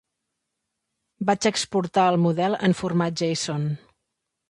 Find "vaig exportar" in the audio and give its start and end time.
1.31-2.07